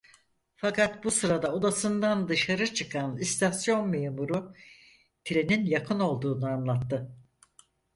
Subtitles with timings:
[0.55, 4.53] Fakat bu sırada odasından dışarı çıkan istasyon memuru
[5.25, 7.11] trenin yakın olduğunu anlattı.